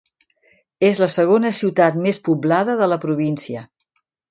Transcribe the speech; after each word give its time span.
És 0.87 1.01
la 1.03 1.09
segona 1.15 1.51
ciutat 1.59 2.01
més 2.07 2.21
poblada 2.29 2.79
de 2.83 2.91
la 2.95 3.01
província. 3.07 3.65